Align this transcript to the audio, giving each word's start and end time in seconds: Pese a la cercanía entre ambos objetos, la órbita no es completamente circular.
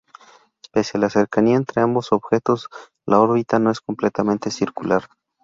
Pese 0.71 0.97
a 0.97 0.99
la 0.99 1.11
cercanía 1.11 1.53
entre 1.57 1.79
ambos 1.79 2.11
objetos, 2.11 2.69
la 3.05 3.19
órbita 3.19 3.59
no 3.59 3.69
es 3.69 3.81
completamente 3.81 4.49
circular. 4.49 5.03